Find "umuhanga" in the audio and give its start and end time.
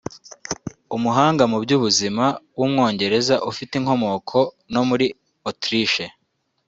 0.95-1.43